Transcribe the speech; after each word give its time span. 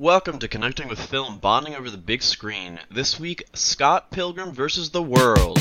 Welcome 0.00 0.38
to 0.38 0.46
Connecting 0.46 0.86
with 0.86 1.00
Film, 1.00 1.38
bonding 1.38 1.74
over 1.74 1.90
the 1.90 1.98
big 1.98 2.22
screen. 2.22 2.78
This 2.88 3.18
week, 3.18 3.42
Scott 3.54 4.12
Pilgrim 4.12 4.52
versus 4.52 4.90
the 4.90 5.02
World. 5.02 5.56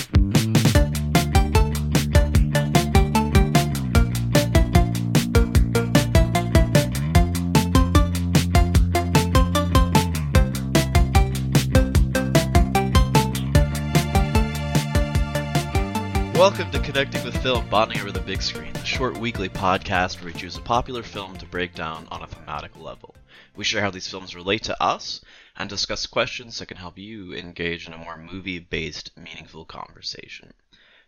Welcome 16.35 16.69
to 16.69 16.79
Connecting 16.83 17.23
with 17.25 17.35
Film, 17.41 17.67
bonding 17.69 17.99
over 18.01 18.11
the 18.11 18.21
big 18.23 18.43
screen, 18.43 18.75
a 18.75 18.85
short 18.85 19.17
weekly 19.17 19.49
podcast 19.49 20.21
where 20.21 20.31
we 20.31 20.39
choose 20.39 20.57
a 20.57 20.61
popular 20.61 21.01
film 21.01 21.35
to 21.37 21.47
break 21.47 21.73
down 21.73 22.07
on 22.11 22.21
a 22.21 22.27
thematic 22.27 22.77
level. 22.79 23.15
We 23.57 23.63
share 23.63 23.81
how 23.81 23.89
these 23.89 24.07
films 24.07 24.35
relate 24.35 24.61
to 24.65 24.79
us 24.79 25.19
and 25.55 25.67
discuss 25.67 26.05
questions 26.05 26.59
that 26.59 26.67
can 26.67 26.77
help 26.77 26.99
you 26.99 27.33
engage 27.33 27.87
in 27.87 27.93
a 27.93 27.97
more 27.97 28.15
movie 28.15 28.59
based, 28.59 29.17
meaningful 29.17 29.65
conversation. 29.65 30.53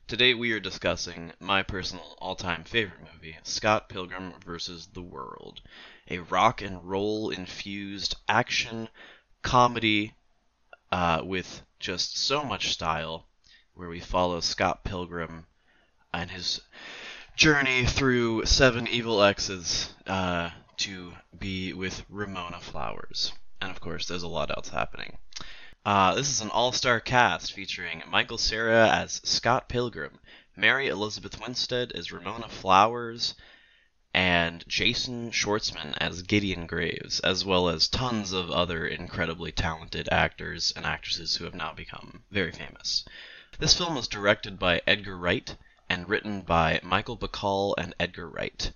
Today 0.07 0.33
we 0.33 0.51
are 0.53 0.59
discussing 0.59 1.33
my 1.39 1.61
personal 1.61 2.17
all 2.17 2.35
time 2.35 2.63
favorite 2.63 3.01
movie, 3.13 3.37
Scott 3.43 3.87
Pilgrim 3.87 4.33
vs. 4.43 4.87
the 4.87 5.03
World, 5.03 5.61
a 6.09 6.17
rock 6.17 6.63
and 6.63 6.83
roll 6.83 7.29
infused 7.29 8.15
action 8.27 8.89
comedy 9.43 10.15
uh, 10.91 11.21
with 11.23 11.61
just 11.77 12.17
so 12.17 12.43
much 12.43 12.71
style, 12.71 13.27
where 13.75 13.89
we 13.89 13.99
follow 13.99 14.39
Scott 14.39 14.83
Pilgrim 14.83 15.45
and 16.11 16.31
his 16.31 16.61
journey 17.35 17.85
through 17.85 18.43
seven 18.47 18.87
evil 18.87 19.21
exes 19.21 19.93
uh, 20.07 20.49
to 20.79 21.13
be 21.37 21.73
with 21.73 22.03
Ramona 22.09 22.59
Flowers. 22.59 23.33
And 23.61 23.69
of 23.69 23.79
course, 23.79 24.07
there's 24.07 24.23
a 24.23 24.27
lot 24.27 24.49
else 24.49 24.69
happening. 24.69 25.17
Uh, 25.85 26.13
this 26.15 26.29
is 26.29 26.41
an 26.41 26.49
all 26.49 26.71
star 26.71 26.99
cast 26.99 27.53
featuring 27.53 28.03
Michael 28.07 28.37
Cera 28.37 28.89
as 28.89 29.21
Scott 29.23 29.69
Pilgrim, 29.69 30.19
Mary 30.55 30.87
Elizabeth 30.87 31.39
Winstead 31.39 31.91
as 31.93 32.11
Ramona 32.11 32.49
Flowers, 32.49 33.35
and 34.13 34.63
Jason 34.67 35.31
Schwartzman 35.31 35.95
as 35.99 36.23
Gideon 36.23 36.65
Graves, 36.65 37.19
as 37.19 37.45
well 37.45 37.69
as 37.69 37.87
tons 37.87 38.31
of 38.31 38.49
other 38.49 38.87
incredibly 38.87 39.51
talented 39.51 40.09
actors 40.11 40.73
and 40.75 40.85
actresses 40.85 41.35
who 41.35 41.45
have 41.45 41.53
now 41.53 41.73
become 41.73 42.23
very 42.31 42.51
famous. 42.51 43.05
This 43.59 43.77
film 43.77 43.95
was 43.95 44.07
directed 44.07 44.57
by 44.57 44.81
Edgar 44.87 45.17
Wright 45.17 45.55
and 45.89 46.07
written 46.07 46.41
by 46.41 46.79
Michael 46.83 47.17
Bacall 47.17 47.75
and 47.77 47.93
Edgar 47.99 48.29
Wright, 48.29 48.71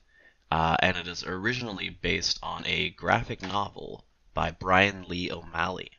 uh, 0.53 0.75
and 0.81 0.97
it 0.97 1.07
is 1.07 1.23
originally 1.23 1.89
based 1.89 2.37
on 2.43 2.63
a 2.67 2.91
graphic 2.91 3.41
novel 3.41 4.05
by 4.35 4.51
Brian 4.51 5.03
Lee 5.07 5.31
O'Malley. 5.31 5.89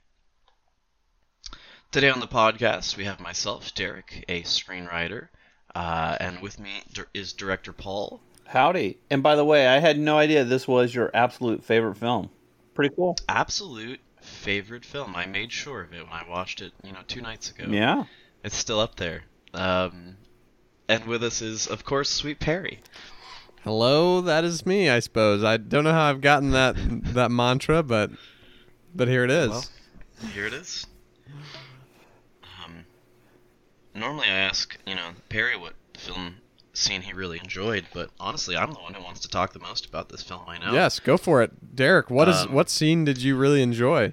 Today 1.90 2.08
on 2.08 2.20
the 2.20 2.28
podcast, 2.28 2.96
we 2.96 3.04
have 3.04 3.18
myself, 3.18 3.74
Derek, 3.74 4.24
a 4.28 4.42
screenwriter, 4.42 5.26
uh, 5.74 6.16
and 6.20 6.40
with 6.40 6.60
me 6.60 6.70
is 7.12 7.32
director 7.32 7.72
Paul. 7.72 8.20
Howdy. 8.44 8.98
And 9.10 9.24
by 9.24 9.34
the 9.34 9.44
way, 9.44 9.66
I 9.66 9.80
had 9.80 9.98
no 9.98 10.18
idea 10.18 10.44
this 10.44 10.68
was 10.68 10.94
your 10.94 11.10
absolute 11.12 11.64
favorite 11.64 11.96
film. 11.96 12.30
Pretty 12.74 12.94
cool. 12.94 13.16
Absolute 13.28 13.98
favorite 14.20 14.84
film. 14.84 15.16
I 15.16 15.26
made 15.26 15.50
sure 15.50 15.80
of 15.80 15.92
it 15.92 16.04
when 16.04 16.12
I 16.12 16.28
watched 16.28 16.62
it, 16.62 16.72
you 16.84 16.92
know, 16.92 17.02
two 17.08 17.22
nights 17.22 17.50
ago. 17.50 17.64
Yeah. 17.68 18.04
It's 18.44 18.56
still 18.56 18.78
up 18.78 18.94
there. 18.94 19.24
Um, 19.52 20.16
and 20.88 21.06
with 21.06 21.24
us 21.24 21.42
is, 21.42 21.66
of 21.66 21.84
course, 21.84 22.08
Sweet 22.08 22.38
Perry. 22.38 22.78
Hello, 23.64 24.20
that 24.20 24.44
is 24.44 24.66
me. 24.66 24.90
I 24.90 25.00
suppose 25.00 25.42
I 25.42 25.56
don't 25.56 25.84
know 25.84 25.92
how 25.92 26.10
I've 26.10 26.20
gotten 26.20 26.50
that 26.50 26.76
that 27.14 27.30
mantra, 27.30 27.82
but 27.82 28.10
but 28.94 29.08
here 29.08 29.24
it 29.24 29.30
is. 29.30 29.48
Well, 29.48 29.64
here 30.34 30.46
it 30.46 30.52
is. 30.52 30.86
Um, 32.42 32.84
normally 33.94 34.26
I 34.26 34.34
ask, 34.34 34.78
you 34.86 34.94
know, 34.94 35.12
Perry 35.30 35.56
what 35.56 35.72
film 35.96 36.42
scene 36.74 37.00
he 37.00 37.14
really 37.14 37.38
enjoyed, 37.38 37.86
but 37.94 38.10
honestly, 38.20 38.54
I'm 38.54 38.70
the 38.70 38.80
one 38.80 38.92
who 38.92 39.02
wants 39.02 39.20
to 39.20 39.28
talk 39.28 39.54
the 39.54 39.60
most 39.60 39.86
about 39.86 40.10
this 40.10 40.22
film. 40.22 40.42
I 40.46 40.58
know. 40.58 40.74
Yes, 40.74 41.00
go 41.00 41.16
for 41.16 41.42
it, 41.42 41.74
Derek. 41.74 42.10
What 42.10 42.28
is 42.28 42.42
um, 42.42 42.52
what 42.52 42.68
scene 42.68 43.06
did 43.06 43.22
you 43.22 43.34
really 43.34 43.62
enjoy? 43.62 44.12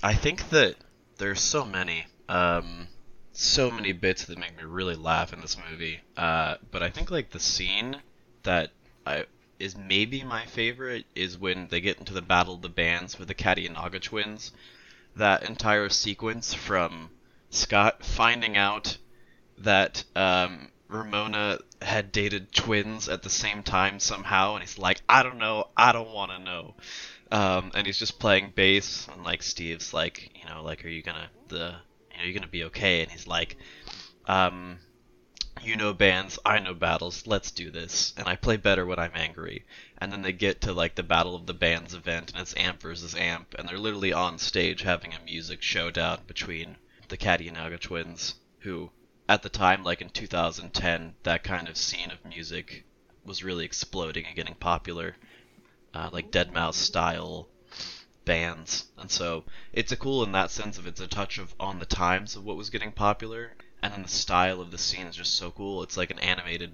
I 0.00 0.14
think 0.14 0.50
that 0.50 0.76
there's 1.18 1.40
so 1.40 1.64
many. 1.64 2.06
Um, 2.28 2.86
so 3.32 3.68
many 3.68 3.90
bits 3.90 4.26
that 4.26 4.38
make 4.38 4.56
me 4.56 4.62
really 4.62 4.94
laugh 4.94 5.32
in 5.32 5.40
this 5.40 5.56
movie. 5.68 5.98
Uh, 6.16 6.54
but 6.70 6.84
I 6.84 6.90
think 6.90 7.10
like 7.10 7.30
the 7.30 7.40
scene 7.40 7.96
that 8.44 8.70
I 9.06 9.26
is 9.58 9.76
maybe 9.76 10.22
my 10.24 10.46
favorite 10.46 11.04
is 11.14 11.38
when 11.38 11.68
they 11.68 11.80
get 11.80 11.98
into 11.98 12.12
the 12.12 12.22
battle 12.22 12.54
of 12.54 12.62
the 12.62 12.68
bands 12.68 13.18
with 13.18 13.28
the 13.28 13.34
Katayanagi 13.34 14.00
twins. 14.00 14.52
That 15.16 15.48
entire 15.48 15.88
sequence 15.90 16.54
from 16.54 17.10
Scott 17.50 18.04
finding 18.04 18.56
out 18.56 18.98
that 19.58 20.02
um, 20.16 20.68
Ramona 20.88 21.58
had 21.80 22.10
dated 22.10 22.52
twins 22.52 23.08
at 23.08 23.22
the 23.22 23.30
same 23.30 23.62
time 23.62 24.00
somehow, 24.00 24.54
and 24.54 24.62
he's 24.62 24.78
like, 24.78 25.02
I 25.08 25.22
don't 25.22 25.38
know, 25.38 25.68
I 25.76 25.92
don't 25.92 26.10
want 26.10 26.32
to 26.32 26.38
know. 26.40 26.74
Um, 27.30 27.70
and 27.74 27.86
he's 27.86 27.98
just 27.98 28.18
playing 28.18 28.52
bass, 28.54 29.06
and 29.12 29.22
like 29.22 29.42
Steve's 29.42 29.94
like, 29.94 30.32
you 30.34 30.48
know, 30.48 30.62
like, 30.62 30.84
are 30.84 30.88
you 30.88 31.02
gonna 31.02 31.30
the 31.48 31.76
you 32.18 32.24
you're 32.24 32.34
gonna 32.34 32.50
be 32.50 32.64
okay. 32.64 33.02
And 33.02 33.10
he's 33.10 33.26
like, 33.26 33.56
um, 34.26 34.78
you 35.62 35.76
know 35.76 35.94
bands, 35.94 36.38
I 36.44 36.58
know 36.58 36.74
battles, 36.74 37.26
let's 37.26 37.50
do 37.50 37.70
this. 37.70 38.12
And 38.16 38.28
I 38.28 38.36
play 38.36 38.56
better 38.56 38.84
when 38.84 38.98
I'm 38.98 39.12
angry. 39.14 39.64
And 39.98 40.12
then 40.12 40.22
they 40.22 40.32
get 40.32 40.60
to 40.62 40.72
like 40.72 40.94
the 40.94 41.02
Battle 41.02 41.34
of 41.34 41.46
the 41.46 41.54
Bands 41.54 41.94
event, 41.94 42.32
and 42.32 42.40
it's 42.40 42.56
amp 42.56 42.80
versus 42.82 43.14
amp, 43.14 43.54
and 43.58 43.68
they're 43.68 43.78
literally 43.78 44.12
on 44.12 44.38
stage 44.38 44.82
having 44.82 45.14
a 45.14 45.24
music 45.24 45.62
showdown 45.62 46.20
between 46.26 46.76
the 47.08 47.16
Katayanagi 47.16 47.80
twins, 47.80 48.34
who 48.60 48.90
at 49.28 49.42
the 49.42 49.48
time, 49.48 49.82
like 49.84 50.00
in 50.00 50.10
2010, 50.10 51.14
that 51.22 51.44
kind 51.44 51.68
of 51.68 51.76
scene 51.76 52.10
of 52.10 52.24
music 52.24 52.84
was 53.24 53.44
really 53.44 53.64
exploding 53.64 54.26
and 54.26 54.36
getting 54.36 54.54
popular, 54.54 55.16
uh, 55.94 56.10
like 56.12 56.30
Deadmau5 56.30 56.74
style 56.74 57.48
bands. 58.24 58.86
And 58.98 59.10
so 59.10 59.44
it's 59.72 59.92
a 59.92 59.96
cool 59.96 60.22
in 60.24 60.32
that 60.32 60.50
sense 60.50 60.78
of 60.78 60.86
it's 60.86 61.00
a 61.00 61.06
touch 61.06 61.38
of 61.38 61.54
on 61.58 61.78
the 61.78 61.86
times 61.86 62.36
of 62.36 62.44
what 62.44 62.56
was 62.56 62.70
getting 62.70 62.92
popular, 62.92 63.52
and 63.84 63.92
then 63.92 64.02
the 64.02 64.08
style 64.08 64.62
of 64.62 64.70
the 64.70 64.78
scene 64.78 65.06
is 65.06 65.14
just 65.14 65.34
so 65.34 65.50
cool. 65.50 65.82
It's 65.82 65.98
like 65.98 66.10
an 66.10 66.18
animated 66.20 66.72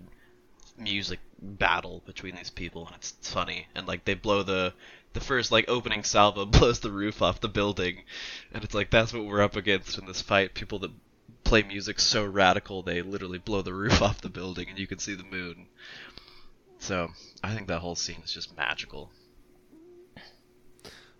music 0.78 1.18
battle 1.42 2.04
between 2.06 2.36
these 2.36 2.50
people, 2.50 2.86
and 2.86 2.94
it's, 2.94 3.16
funny. 3.28 3.66
And 3.74 3.88
like 3.88 4.04
they 4.04 4.14
blow 4.14 4.44
the 4.44 4.72
the 5.12 5.20
first 5.20 5.50
like 5.50 5.68
opening 5.68 6.04
salvo 6.04 6.46
blows 6.58 6.78
the 6.78 6.92
roof 6.92 7.20
off 7.20 7.40
the 7.40 7.48
building, 7.48 8.04
and 8.52 8.62
it's 8.62 8.74
like 8.74 8.90
that's 8.90 9.12
what 9.12 9.24
we're 9.24 9.42
up 9.42 9.56
against 9.56 9.98
in 9.98 10.06
this 10.06 10.22
fight. 10.22 10.54
People 10.54 10.78
that 10.78 10.92
play 11.42 11.64
music 11.64 11.98
so 11.98 12.24
radical 12.24 12.80
they 12.82 13.02
literally 13.02 13.38
blow 13.38 13.60
the 13.60 13.74
roof 13.82 14.00
off 14.00 14.20
the 14.20 14.28
building, 14.28 14.68
and 14.68 14.78
you 14.78 14.86
can 14.86 15.00
see 15.00 15.16
the 15.16 15.24
moon. 15.24 15.66
So 16.78 17.08
I 17.42 17.52
think 17.56 17.66
that 17.66 17.80
whole 17.80 17.96
scene 17.96 18.22
is 18.24 18.32
just 18.32 18.56
magical. 18.56 19.10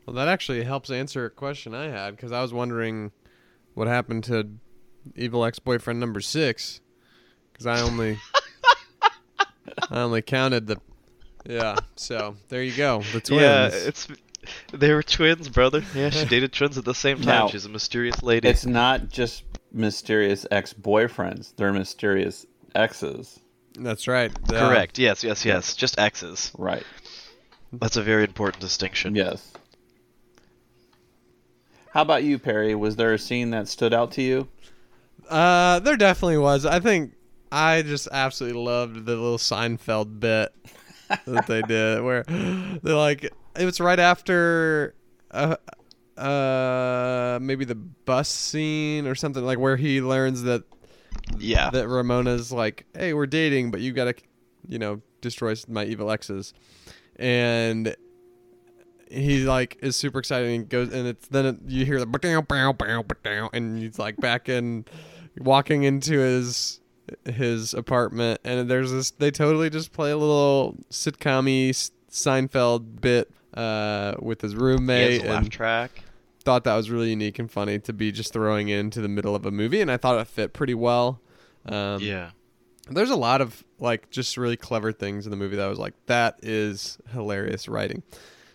Well, 0.06 0.14
that 0.14 0.28
actually 0.28 0.62
helps 0.62 0.88
answer 0.88 1.24
a 1.24 1.30
question 1.30 1.74
I 1.74 1.88
had 1.88 2.14
because 2.14 2.30
I 2.30 2.42
was 2.42 2.52
wondering 2.52 3.10
what 3.74 3.88
happened 3.88 4.22
to 4.24 4.50
evil 5.16 5.44
ex-boyfriend 5.44 6.00
number 6.00 6.20
six 6.20 6.80
because 7.52 7.66
I 7.66 7.80
only 7.80 8.18
I 9.90 10.00
only 10.00 10.22
counted 10.22 10.66
the 10.66 10.80
yeah. 11.46 11.76
So 11.96 12.36
there 12.48 12.62
you 12.62 12.76
go, 12.76 13.02
the 13.12 13.20
twins. 13.20 13.42
Yeah, 13.42 13.70
it's 13.72 14.08
they 14.72 14.92
were 14.92 15.02
twins, 15.02 15.48
brother. 15.48 15.82
Yeah, 15.94 16.10
she 16.10 16.24
dated 16.28 16.52
twins 16.52 16.78
at 16.78 16.84
the 16.84 16.94
same 16.94 17.18
time. 17.18 17.26
Now, 17.26 17.48
She's 17.48 17.66
a 17.66 17.68
mysterious 17.68 18.22
lady. 18.22 18.48
It's 18.48 18.66
not 18.66 19.08
just 19.08 19.44
mysterious 19.72 20.46
ex-boyfriends; 20.50 21.54
they're 21.56 21.72
mysterious 21.72 22.46
exes. 22.74 23.38
That's 23.78 24.08
right. 24.08 24.32
Correct. 24.48 24.98
Yes, 24.98 25.22
yes, 25.24 25.44
yes. 25.44 25.74
Just 25.76 25.98
exes. 25.98 26.52
Right. 26.58 26.84
That's 27.72 27.96
a 27.96 28.02
very 28.02 28.24
important 28.24 28.60
distinction. 28.60 29.14
Yes. 29.14 29.52
How 31.92 32.02
about 32.02 32.24
you, 32.24 32.38
Perry? 32.38 32.74
Was 32.74 32.96
there 32.96 33.14
a 33.14 33.18
scene 33.18 33.50
that 33.50 33.68
stood 33.68 33.94
out 33.94 34.12
to 34.12 34.22
you? 34.22 34.48
Uh, 35.30 35.78
there 35.78 35.96
definitely 35.96 36.38
was. 36.38 36.66
I 36.66 36.80
think 36.80 37.14
I 37.52 37.82
just 37.82 38.08
absolutely 38.10 38.60
loved 38.60 39.06
the 39.06 39.14
little 39.14 39.38
Seinfeld 39.38 40.18
bit 40.18 40.52
that 41.24 41.46
they 41.46 41.62
did, 41.68 42.02
where 42.02 42.24
they're 42.24 42.96
like, 42.96 43.24
it 43.56 43.64
was 43.64 43.80
right 43.80 43.98
after, 43.98 44.94
uh, 45.30 45.56
uh, 46.16 47.38
maybe 47.40 47.64
the 47.64 47.76
bus 47.76 48.28
scene 48.28 49.06
or 49.06 49.14
something 49.14 49.44
like 49.44 49.58
where 49.58 49.76
he 49.76 50.00
learns 50.00 50.42
that, 50.42 50.64
yeah, 51.38 51.70
that 51.70 51.88
Ramona's 51.88 52.52
like, 52.52 52.86
hey, 52.94 53.14
we're 53.14 53.26
dating, 53.26 53.70
but 53.70 53.80
you 53.80 53.92
gotta, 53.92 54.14
you 54.66 54.78
know, 54.80 55.00
destroy 55.20 55.54
my 55.68 55.84
evil 55.84 56.10
exes, 56.10 56.54
and 57.16 57.94
he 59.10 59.40
like 59.40 59.76
is 59.82 59.96
super 59.96 60.20
excited 60.20 60.48
and 60.48 60.68
goes 60.68 60.92
and 60.92 61.08
it's 61.08 61.26
then 61.28 61.44
it, 61.44 61.56
you 61.66 61.84
hear 61.84 61.98
the 61.98 62.06
and 63.52 63.78
he's 63.78 63.98
like 63.98 64.16
back 64.18 64.48
in 64.48 64.84
walking 65.40 65.82
into 65.82 66.18
his 66.18 66.80
his 67.24 67.74
apartment 67.74 68.40
and 68.44 68.70
there's 68.70 68.92
this 68.92 69.10
they 69.10 69.32
totally 69.32 69.68
just 69.68 69.92
play 69.92 70.12
a 70.12 70.16
little 70.16 70.76
sitcom 70.90 71.40
Seinfeld 72.08 73.00
bit 73.00 73.30
uh, 73.54 74.14
with 74.20 74.42
his 74.42 74.52
He 74.52 74.58
roommate 74.58 75.24
a 75.24 75.28
laugh 75.28 75.42
and 75.42 75.50
track. 75.52 76.02
thought 76.44 76.64
that 76.64 76.76
was 76.76 76.88
really 76.90 77.10
unique 77.10 77.38
and 77.38 77.50
funny 77.50 77.78
to 77.80 77.92
be 77.92 78.12
just 78.12 78.32
throwing 78.32 78.68
into 78.68 79.00
the 79.00 79.08
middle 79.08 79.34
of 79.34 79.44
a 79.46 79.50
movie 79.50 79.80
and 79.80 79.90
I 79.90 79.96
thought 79.96 80.20
it 80.20 80.26
fit 80.28 80.52
pretty 80.52 80.74
well. 80.74 81.20
Um, 81.66 82.00
yeah. 82.00 82.30
there's 82.88 83.10
a 83.10 83.16
lot 83.16 83.40
of 83.40 83.64
like 83.80 84.10
just 84.10 84.36
really 84.36 84.56
clever 84.56 84.92
things 84.92 85.26
in 85.26 85.30
the 85.30 85.36
movie 85.36 85.56
that 85.56 85.66
I 85.66 85.68
was 85.68 85.78
like 85.80 85.94
that 86.06 86.38
is 86.42 86.98
hilarious 87.12 87.66
writing. 87.68 88.02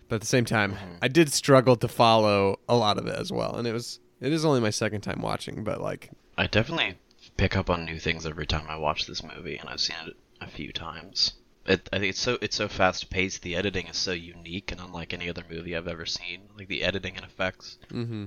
But 0.07 0.15
at 0.15 0.21
the 0.21 0.27
same 0.27 0.45
time, 0.45 0.73
Mhm. 0.73 0.97
I 1.01 1.07
did 1.07 1.31
struggle 1.33 1.75
to 1.77 1.87
follow 1.87 2.59
a 2.69 2.75
lot 2.75 2.97
of 2.97 3.07
it 3.07 3.15
as 3.17 3.31
well. 3.31 3.55
And 3.55 3.67
it 3.67 3.73
was 3.73 3.99
it 4.21 4.31
is 4.31 4.45
only 4.45 4.61
my 4.61 4.69
second 4.69 5.01
time 5.01 5.21
watching, 5.21 5.63
but 5.63 5.81
like 5.81 6.11
I 6.37 6.47
definitely 6.47 6.97
pick 7.37 7.55
up 7.55 7.69
on 7.69 7.85
new 7.85 7.99
things 7.99 8.25
every 8.25 8.45
time 8.45 8.65
I 8.69 8.77
watch 8.77 9.05
this 9.07 9.23
movie, 9.23 9.57
and 9.57 9.69
I've 9.69 9.79
seen 9.79 9.95
it 10.07 10.15
a 10.41 10.47
few 10.47 10.71
times. 10.71 11.33
It, 11.65 11.89
I 11.91 11.97
think 11.97 12.09
it's 12.11 12.19
so 12.19 12.37
it's 12.41 12.55
so 12.55 12.67
fast 12.67 13.09
paced. 13.09 13.41
The 13.41 13.55
editing 13.55 13.87
is 13.87 13.97
so 13.97 14.11
unique 14.11 14.71
and 14.71 14.79
unlike 14.79 15.13
any 15.13 15.29
other 15.29 15.43
movie 15.49 15.75
I've 15.75 15.87
ever 15.87 16.05
seen. 16.05 16.41
Like 16.57 16.67
the 16.67 16.83
editing 16.83 17.15
and 17.15 17.25
effects. 17.25 17.77
Mm-hmm. 17.91 18.25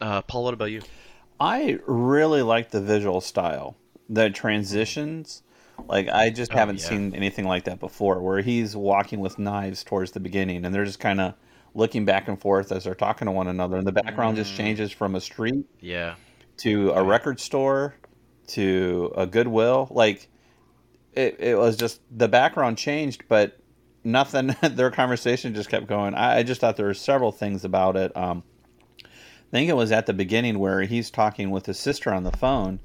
Uh, 0.00 0.22
Paul, 0.22 0.44
what 0.44 0.54
about 0.54 0.70
you? 0.72 0.82
I 1.38 1.78
really 1.86 2.42
like 2.42 2.70
the 2.70 2.80
visual 2.80 3.20
style. 3.20 3.76
The 4.08 4.30
transitions, 4.30 5.42
like 5.86 6.08
I 6.08 6.30
just 6.30 6.52
Oh, 6.52 6.56
haven't 6.56 6.80
yeah. 6.80 6.88
seen 6.88 7.14
anything 7.14 7.44
like 7.44 7.64
that 7.64 7.78
before. 7.78 8.20
Where 8.20 8.40
he's 8.40 8.74
walking 8.74 9.20
with 9.20 9.38
knives 9.38 9.84
towards 9.84 10.10
the 10.12 10.20
beginning, 10.20 10.64
and 10.64 10.74
they're 10.74 10.84
just 10.84 11.00
kind 11.00 11.20
of 11.20 11.34
looking 11.74 12.04
back 12.04 12.26
and 12.26 12.40
forth 12.40 12.72
as 12.72 12.84
they're 12.84 12.94
talking 12.94 13.26
to 13.26 13.32
one 13.32 13.46
another, 13.48 13.76
and 13.76 13.86
the 13.86 13.92
background 13.92 14.36
just 14.36 14.54
Mm. 14.54 14.56
changes 14.56 14.90
from 14.92 15.14
a 15.14 15.20
street 15.20 15.66
Yeah. 15.80 16.14
To 16.58 16.90
a 16.92 17.02
record 17.02 17.40
store 17.40 17.94
to 18.48 19.12
a 19.16 19.26
Goodwill. 19.26 19.88
Like 19.90 20.28
it, 21.12 21.36
it 21.40 21.58
was 21.58 21.76
just 21.76 22.00
the 22.16 22.28
background 22.28 22.78
changed, 22.78 23.24
but 23.28 23.58
nothing. 24.04 24.54
Their 24.62 24.90
conversation 24.90 25.54
just 25.54 25.68
kept 25.68 25.86
going. 25.86 26.14
I, 26.14 26.38
I 26.38 26.42
just 26.42 26.60
thought 26.60 26.76
there 26.76 26.86
were 26.86 26.94
several 26.94 27.32
things 27.32 27.64
about 27.64 27.96
it. 27.96 28.16
Um, 28.16 28.42
I 29.02 29.50
think 29.50 29.70
it 29.70 29.76
was 29.76 29.92
at 29.92 30.06
the 30.06 30.12
beginning 30.12 30.58
where 30.58 30.82
he's 30.82 31.10
talking 31.10 31.50
with 31.50 31.66
his 31.66 31.78
sister 31.78 32.12
on 32.12 32.24
the 32.24 32.32
phone, 32.32 32.80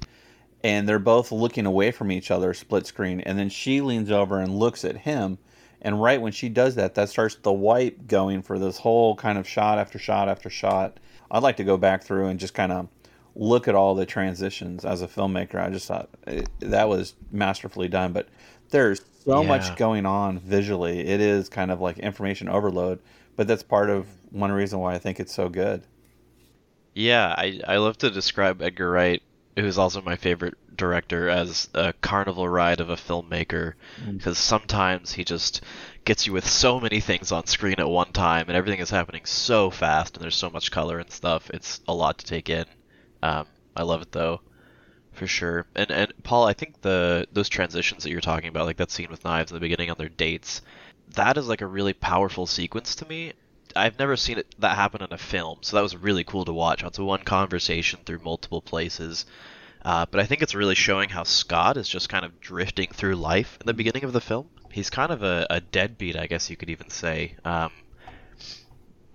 and 0.62 0.88
they're 0.88 0.98
both 0.98 1.32
looking 1.32 1.66
away 1.66 1.90
from 1.90 2.12
each 2.12 2.30
other, 2.30 2.54
split 2.54 2.86
screen, 2.86 3.20
and 3.20 3.38
then 3.38 3.48
she 3.48 3.80
leans 3.80 4.10
over 4.10 4.38
and 4.38 4.58
looks 4.58 4.84
at 4.84 4.98
him. 4.98 5.38
And 5.80 6.00
right 6.00 6.20
when 6.20 6.30
she 6.30 6.48
does 6.48 6.76
that, 6.76 6.94
that 6.94 7.08
starts 7.08 7.34
the 7.34 7.52
wipe 7.52 8.06
going 8.06 8.42
for 8.42 8.58
this 8.58 8.78
whole 8.78 9.16
kind 9.16 9.36
of 9.36 9.48
shot 9.48 9.78
after 9.78 9.98
shot 9.98 10.28
after 10.28 10.48
shot. 10.48 10.98
I'd 11.30 11.42
like 11.42 11.56
to 11.56 11.64
go 11.64 11.76
back 11.76 12.04
through 12.04 12.28
and 12.28 12.38
just 12.38 12.54
kind 12.54 12.70
of 12.70 12.88
look 13.34 13.66
at 13.68 13.74
all 13.74 13.94
the 13.94 14.06
transitions 14.06 14.84
as 14.84 15.02
a 15.02 15.08
filmmaker. 15.08 15.62
I 15.62 15.70
just 15.70 15.88
thought 15.88 16.08
it, 16.26 16.48
that 16.60 16.88
was 16.88 17.14
masterfully 17.30 17.88
done. 17.88 18.12
But 18.12 18.28
there's 18.70 19.00
so 19.24 19.42
Yeah. 19.42 19.48
much 19.48 19.76
going 19.76 20.06
on 20.06 20.38
visually. 20.38 21.00
It 21.00 21.20
is 21.20 21.48
kind 21.48 21.70
of 21.70 21.80
like 21.80 21.98
information 21.98 22.48
overload. 22.48 22.98
But 23.36 23.48
that's 23.48 23.62
part 23.62 23.88
of 23.88 24.06
one 24.30 24.52
reason 24.52 24.78
why 24.78 24.94
I 24.94 24.98
think 24.98 25.18
it's 25.18 25.34
so 25.34 25.48
good. 25.48 25.82
Yeah, 26.94 27.34
I 27.36 27.60
I 27.66 27.76
love 27.78 27.96
to 27.98 28.10
describe 28.10 28.60
Edgar 28.60 28.90
Wright, 28.90 29.22
who's 29.56 29.78
also 29.78 30.02
my 30.02 30.16
favorite 30.16 30.54
director, 30.76 31.28
as 31.30 31.68
a 31.74 31.94
carnival 32.02 32.46
ride 32.48 32.80
of 32.80 32.90
a 32.90 32.96
filmmaker. 32.96 33.74
Mm. 34.04 34.18
Because 34.18 34.36
sometimes 34.36 35.12
he 35.12 35.24
just 35.24 35.62
gets 36.04 36.26
you 36.26 36.34
with 36.34 36.46
so 36.46 36.78
many 36.80 37.00
things 37.00 37.32
on 37.32 37.46
screen 37.46 37.76
at 37.78 37.88
one 37.88 38.12
time, 38.12 38.46
and 38.48 38.56
everything 38.56 38.80
is 38.80 38.90
happening 38.90 39.24
so 39.24 39.70
fast, 39.70 40.16
and 40.16 40.22
there's 40.22 40.36
so 40.36 40.50
much 40.50 40.70
color 40.70 40.98
and 40.98 41.10
stuff. 41.10 41.48
It's 41.54 41.80
a 41.88 41.94
lot 41.94 42.18
to 42.18 42.26
take 42.26 42.50
in. 42.50 42.66
Um, 43.22 43.46
I 43.76 43.82
love 43.82 44.02
it 44.02 44.12
though, 44.12 44.40
for 45.12 45.26
sure. 45.26 45.66
And 45.74 45.90
and 45.90 46.12
Paul, 46.22 46.46
I 46.46 46.52
think 46.52 46.80
the 46.80 47.26
those 47.32 47.48
transitions 47.48 48.02
that 48.02 48.10
you're 48.10 48.20
talking 48.20 48.48
about, 48.48 48.66
like 48.66 48.76
that 48.78 48.90
scene 48.90 49.10
with 49.10 49.24
knives 49.24 49.50
in 49.50 49.54
the 49.56 49.60
beginning 49.60 49.90
on 49.90 49.96
their 49.98 50.08
dates, 50.08 50.62
that 51.14 51.36
is 51.36 51.48
like 51.48 51.60
a 51.60 51.66
really 51.66 51.92
powerful 51.92 52.46
sequence 52.46 52.94
to 52.96 53.06
me. 53.06 53.32
I've 53.74 53.98
never 53.98 54.16
seen 54.16 54.38
it 54.38 54.54
that 54.58 54.76
happen 54.76 55.02
in 55.02 55.12
a 55.12 55.18
film, 55.18 55.58
so 55.62 55.76
that 55.76 55.82
was 55.82 55.96
really 55.96 56.24
cool 56.24 56.44
to 56.44 56.52
watch. 56.52 56.82
It's 56.82 56.98
one 56.98 57.22
conversation 57.22 58.00
through 58.04 58.18
multiple 58.18 58.60
places. 58.60 59.24
Uh, 59.84 60.06
but 60.10 60.20
I 60.20 60.26
think 60.26 60.42
it's 60.42 60.54
really 60.54 60.76
showing 60.76 61.08
how 61.08 61.24
Scott 61.24 61.76
is 61.76 61.88
just 61.88 62.08
kind 62.08 62.24
of 62.24 62.40
drifting 62.40 62.88
through 62.92 63.16
life 63.16 63.58
in 63.60 63.66
the 63.66 63.74
beginning 63.74 64.04
of 64.04 64.12
the 64.12 64.20
film. 64.20 64.48
He's 64.70 64.90
kind 64.90 65.10
of 65.10 65.22
a, 65.22 65.46
a 65.50 65.60
deadbeat, 65.60 66.16
I 66.16 66.26
guess 66.26 66.50
you 66.50 66.56
could 66.56 66.70
even 66.70 66.88
say. 66.88 67.34
Um, 67.44 67.72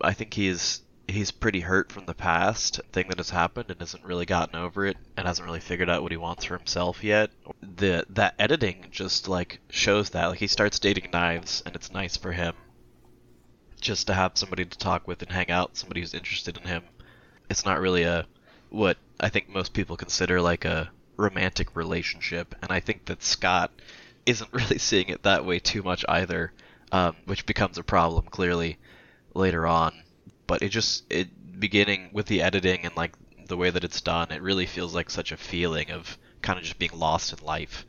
I 0.02 0.14
think 0.14 0.34
he's 0.34 0.82
he's 1.08 1.32
pretty 1.32 1.62
hurt 1.62 1.92
from 1.92 2.06
the 2.06 2.14
past 2.14 2.82
thing 2.92 3.08
that 3.08 3.18
has 3.18 3.30
happened 3.30 3.72
and 3.72 3.80
hasn't 3.80 4.04
really 4.04 4.26
gotten 4.26 4.56
over 4.56 4.86
it 4.86 4.98
and 5.16 5.26
hasn't 5.26 5.46
really 5.46 5.60
figured 5.60 5.90
out 5.90 6.04
what 6.04 6.12
he 6.12 6.18
wants 6.18 6.46
for 6.46 6.58
himself 6.58 7.04
yet. 7.04 7.32
The 7.62 8.06
that 8.10 8.36
editing 8.38 8.88
just 8.92 9.28
like 9.28 9.60
shows 9.70 10.10
that 10.12 10.26
like 10.28 10.40
he 10.40 10.48
starts 10.48 10.80
dating 10.80 11.10
knives 11.12 11.64
and 11.66 11.76
it's 11.76 11.92
nice 11.92 12.18
for 12.18 12.34
him 12.34 12.56
just 13.80 14.08
to 14.08 14.14
have 14.14 14.32
somebody 14.36 14.66
to 14.66 14.78
talk 14.78 15.08
with 15.08 15.22
and 15.22 15.32
hang 15.32 15.50
out, 15.50 15.78
somebody 15.78 16.02
who's 16.02 16.14
interested 16.14 16.58
in 16.58 16.64
him. 16.64 16.84
It's 17.50 17.66
not 17.66 17.80
really 17.80 18.04
a 18.04 18.28
what 18.70 18.98
I 19.20 19.30
think 19.30 19.50
most 19.50 19.74
people 19.74 19.96
consider 19.96 20.42
like 20.42 20.66
a 20.66 20.92
romantic 21.16 21.76
relationship, 21.76 22.54
and 22.62 22.72
I 22.72 22.80
think 22.80 23.06
that 23.06 23.24
Scott 23.24 23.72
isn't 24.26 24.54
really 24.54 24.78
seeing 24.78 25.08
it 25.10 25.24
that 25.24 25.46
way 25.46 25.60
too 25.60 25.84
much 25.84 26.04
either, 26.10 26.52
um, 26.92 27.16
which 27.26 27.46
becomes 27.46 27.78
a 27.78 27.84
problem 27.84 28.26
clearly 28.26 28.78
later 29.34 29.66
on. 29.66 29.94
But 30.48 30.62
it 30.62 30.70
just 30.70 31.04
it 31.12 31.60
beginning 31.60 32.10
with 32.14 32.28
the 32.28 32.42
editing 32.42 32.86
and 32.86 32.96
like 32.96 33.14
the 33.48 33.58
way 33.58 33.70
that 33.70 33.84
it's 33.84 34.02
done, 34.02 34.32
it 34.32 34.42
really 34.42 34.66
feels 34.66 34.94
like 34.96 35.10
such 35.10 35.32
a 35.32 35.38
feeling 35.38 35.92
of 35.92 36.18
kind 36.42 36.58
of 36.58 36.64
just 36.64 36.80
being 36.80 36.92
lost 36.94 37.34
in 37.34 37.46
life. 37.46 37.86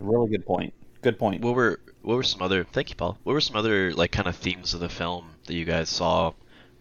Really 0.00 0.28
good 0.28 0.46
point. 0.46 0.74
Good 1.02 1.18
point. 1.18 1.42
What 1.42 1.54
were 1.54 1.80
what 2.02 2.16
were 2.16 2.22
some 2.22 2.42
other 2.42 2.64
thank 2.64 2.90
you, 2.90 2.96
Paul. 2.96 3.18
What 3.22 3.32
were 3.32 3.40
some 3.40 3.56
other 3.56 3.92
like 3.92 4.12
kind 4.12 4.28
of 4.28 4.36
themes 4.36 4.74
of 4.74 4.80
the 4.80 4.88
film 4.88 5.30
that 5.46 5.54
you 5.54 5.64
guys 5.64 5.88
saw 5.88 6.32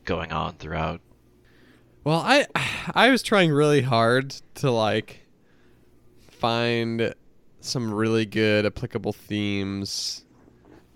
going 0.06 0.32
on 0.32 0.56
throughout? 0.56 1.02
Well, 2.04 2.20
I 2.20 2.48
I 2.94 3.10
was 3.10 3.24
trying 3.24 3.52
really 3.52 3.82
hard 3.82 4.32
to 4.56 4.72
like 4.72 5.22
find 6.30 7.14
some 7.62 7.94
really 7.94 8.26
good 8.26 8.66
applicable 8.66 9.14
themes. 9.14 10.26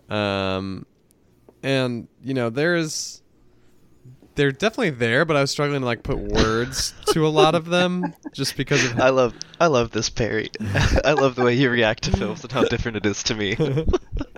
Um 0.09 0.85
and 1.63 2.07
you 2.23 2.33
know, 2.33 2.49
there's 2.49 3.21
they're 4.37 4.51
definitely 4.51 4.91
there, 4.91 5.25
but 5.25 5.35
I 5.35 5.41
was 5.41 5.51
struggling 5.51 5.81
to 5.81 5.85
like 5.85 6.03
put 6.03 6.19
words 6.19 6.93
to 7.07 7.27
a 7.27 7.29
lot 7.29 7.55
of 7.55 7.65
them 7.65 8.13
just 8.33 8.55
because 8.55 8.85
of 8.85 8.99
I 8.99 9.09
love 9.09 9.33
I 9.59 9.67
love 9.67 9.91
this 9.91 10.09
Perry. 10.09 10.51
I 11.03 11.13
love 11.13 11.35
the 11.35 11.43
way 11.43 11.55
you 11.55 11.69
react 11.69 12.03
to 12.03 12.11
films 12.11 12.43
and 12.43 12.51
how 12.51 12.63
different 12.63 12.97
it 12.97 13.05
is 13.05 13.23
to 13.23 13.35
me. 13.35 13.55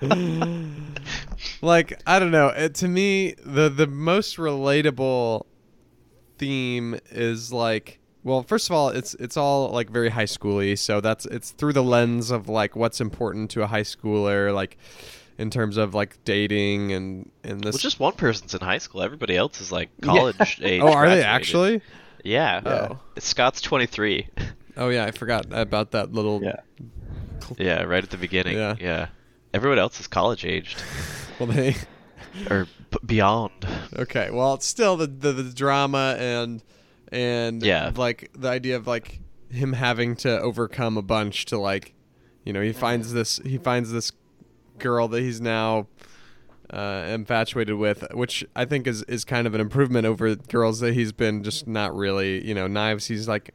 like 1.62 2.02
I 2.08 2.18
don't 2.18 2.32
know. 2.32 2.48
It, 2.48 2.76
to 2.76 2.88
me, 2.88 3.36
the 3.46 3.70
the 3.70 3.88
most 3.88 4.38
relatable 4.38 5.46
theme 6.38 6.98
is 7.12 7.52
like, 7.52 8.00
well, 8.24 8.44
first 8.44 8.70
of 8.70 8.76
all, 8.76 8.90
it's 8.90 9.14
it's 9.16 9.36
all 9.36 9.70
like 9.70 9.90
very 9.90 10.10
high 10.10 10.24
schooly. 10.24 10.78
So 10.80 11.02
that's 11.02 11.26
it's 11.26 11.52
through 11.52 11.74
the 11.74 11.84
lens 11.84 12.32
of 12.32 12.48
like 12.48 12.76
what's 12.76 13.02
important 13.02 13.52
to 13.52 13.64
a 13.64 13.68
high 13.68 13.84
schooler, 13.84 14.54
like 14.56 14.78
in 15.40 15.50
terms 15.50 15.78
of 15.78 15.96
like 15.96 16.24
dating 16.26 16.92
and 16.92 17.32
and 17.44 17.62
this. 17.64 17.74
well, 17.74 17.80
just 17.80 18.00
one 18.00 18.14
person's 18.14 18.54
in 18.54 18.60
high 18.60 18.78
school. 18.78 19.02
Everybody 19.02 19.36
else 19.36 19.62
is 19.62 19.72
like 19.72 19.90
college 20.02 20.36
oh, 20.62 20.68
age. 20.68 20.82
oh, 20.82 20.92
are 20.92 21.10
they 21.10 21.24
actually? 21.24 21.82
Yeah. 22.24 22.62
Oh. 22.66 23.00
Scott's 23.18 23.62
23. 23.62 24.28
Oh 24.78 24.90
yeah, 24.90 25.06
I 25.06 25.12
forgot 25.12 25.48
about 25.52 25.92
that 25.92 26.12
little. 26.12 26.44
Yeah. 26.44 26.58
yeah, 27.58 27.84
right 27.84 28.04
at 28.04 28.10
the 28.10 28.18
beginning. 28.18 28.58
Yeah. 28.58 28.76
Yeah. 28.80 29.08
Everyone 29.54 29.80
else 29.80 30.00
is 30.00 30.08
college 30.08 30.46
aged 30.46 30.78
Well, 31.40 31.48
they. 31.48 31.76
or 32.50 32.68
b- 32.92 32.98
beyond. 33.06 33.66
Okay, 33.98 34.30
well, 34.30 34.54
it's 34.56 34.68
still 34.68 34.98
the, 34.98 35.08
the 35.08 35.32
the 35.32 35.44
drama 35.54 36.16
and 36.20 36.62
and 37.12 37.64
Yeah. 37.64 37.92
like 37.96 38.30
the 38.36 38.50
idea 38.50 38.76
of 38.76 38.86
like 38.88 39.20
him 39.50 39.74
having 39.74 40.16
to 40.18 40.40
overcome 40.42 40.98
a 40.98 41.02
bunch 41.02 41.46
to 41.46 41.58
like, 41.58 41.94
you 42.44 42.52
know, 42.54 42.62
he 42.62 42.74
finds 42.74 43.14
this 43.14 43.40
he 43.46 43.58
finds 43.58 43.92
this 43.92 44.12
girl 44.80 45.08
that 45.10 45.22
he's 45.22 45.40
now 45.42 45.88
uh, 46.72 47.06
infatuated 47.10 47.76
with, 47.76 48.06
which 48.14 48.46
I 48.56 48.66
think 48.66 48.88
is 48.88 49.04
is 49.04 49.26
kind 49.26 49.48
of 49.48 49.54
an 49.56 49.62
improvement 49.62 50.06
over 50.06 50.36
girls 50.36 50.80
that 50.82 50.94
he's 50.94 51.12
been 51.12 51.44
just 51.44 51.68
not 51.68 51.96
really, 51.96 52.46
you 52.48 52.54
know, 52.54 52.68
knives. 52.68 53.08
He's 53.08 53.28
like 53.28 53.54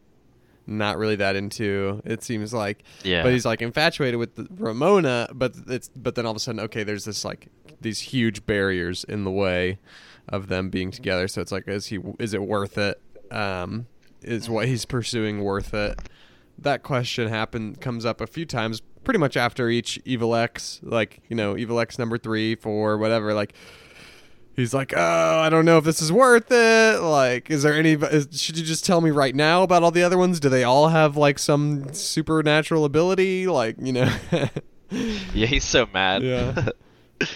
not 0.66 0.97
really 0.99 1.16
that 1.16 1.37
into. 1.37 2.00
It 2.04 2.23
seems 2.23 2.52
like, 2.54 2.83
Yeah. 3.02 3.23
but 3.23 3.33
he's 3.33 3.45
like 3.45 3.62
infatuated 3.62 4.19
with 4.19 4.49
Ramona. 4.59 5.28
But 5.33 5.54
it's 5.69 5.88
but 5.95 6.14
then 6.14 6.25
all 6.26 6.33
of 6.33 6.37
a 6.37 6.40
sudden, 6.40 6.61
okay, 6.61 6.83
there's 6.83 7.04
this 7.04 7.25
like 7.25 7.49
these 7.81 8.00
huge 8.00 8.47
barriers 8.47 9.04
in 9.04 9.25
the 9.25 9.31
way 9.31 9.78
of 10.28 10.49
them 10.49 10.71
being 10.71 10.90
together. 10.90 11.28
So 11.28 11.40
it's 11.40 11.52
like, 11.52 11.69
is 11.69 11.87
he 11.87 11.99
is 12.19 12.35
it 12.35 12.43
worth 12.43 12.78
it? 12.78 13.00
Um, 13.31 13.87
is 14.23 14.49
what 14.49 14.66
he's 14.66 14.85
pursuing 14.87 15.43
worth 15.43 15.75
it? 15.75 16.00
That 16.58 16.82
question 16.82 17.28
happen 17.28 17.76
comes 17.76 18.04
up 18.04 18.20
a 18.20 18.26
few 18.26 18.46
times, 18.46 18.80
pretty 19.02 19.18
much 19.18 19.37
after 19.37 19.68
each 19.68 20.00
Evil 20.04 20.34
X, 20.34 20.80
like 20.82 21.20
you 21.28 21.37
know, 21.37 21.56
Evil 21.56 21.80
X 21.80 21.99
number 21.99 22.18
three, 22.18 22.54
four, 22.54 22.96
whatever. 22.99 23.34
Like 23.34 23.54
he's 24.54 24.73
like, 24.73 24.92
oh, 24.96 25.40
I 25.40 25.49
don't 25.50 25.64
know 25.64 25.78
if 25.78 25.84
this 25.84 26.00
is 26.00 26.12
worth 26.12 26.50
it. 26.50 27.00
Like, 27.00 27.50
is 27.50 27.62
there 27.62 27.75
any? 27.75 27.92
Is, 27.92 28.28
should 28.40 28.56
you 28.56 28.64
just 28.64 28.84
tell 28.84 29.00
me 29.00 29.11
right 29.11 29.34
now 29.34 29.62
about 29.62 29.82
all 29.82 29.90
the 29.90 30.02
other 30.02 30.18
ones? 30.18 30.40
Do 30.40 30.49
they 30.49 30.64
all 30.64 30.88
have 30.88 31.16
like 31.16 31.38
some 31.38 31.92
supernatural 31.92 32.84
ability? 32.84 33.46
Like, 33.46 33.76
you 33.78 33.92
know. 33.92 34.12
Yeah, 34.90 35.46
he's 35.46 35.64
so 35.64 35.88
mad. 35.92 36.23
Yeah. 36.23 36.68